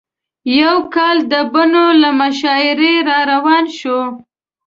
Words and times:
یو 0.61 0.75
کال 0.95 1.17
د 1.31 1.33
بنو 1.53 1.85
له 2.01 2.09
مشاعرې 2.19 2.93
راروان 3.09 3.65
شوو. 3.77 4.01